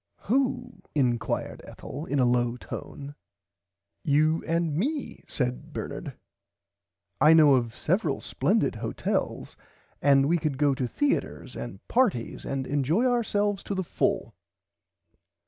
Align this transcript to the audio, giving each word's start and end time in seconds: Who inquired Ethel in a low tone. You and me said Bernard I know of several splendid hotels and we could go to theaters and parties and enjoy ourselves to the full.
Who 0.21 0.81
inquired 0.95 1.61
Ethel 1.63 2.07
in 2.07 2.17
a 2.17 2.25
low 2.25 2.57
tone. 2.57 3.13
You 4.03 4.43
and 4.47 4.75
me 4.75 5.23
said 5.27 5.73
Bernard 5.73 6.15
I 7.21 7.33
know 7.33 7.53
of 7.53 7.75
several 7.75 8.19
splendid 8.19 8.77
hotels 8.77 9.55
and 10.01 10.27
we 10.27 10.39
could 10.39 10.57
go 10.57 10.73
to 10.73 10.87
theaters 10.87 11.55
and 11.55 11.87
parties 11.87 12.45
and 12.45 12.65
enjoy 12.65 13.05
ourselves 13.05 13.61
to 13.61 13.75
the 13.75 13.83
full. 13.83 14.33